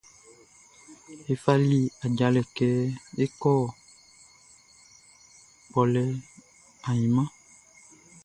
Ye 1.25 1.33
fali 1.43 1.81
ajalɛ 2.03 2.41
kɛ 2.55 2.69
é 3.23 3.25
kɔ́ 3.41 3.57
kpɔlɛ 5.67 6.03
ainman. 6.89 7.29